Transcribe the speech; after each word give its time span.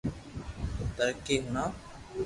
توھي 0.95 1.35
ھڻاو 1.43 1.69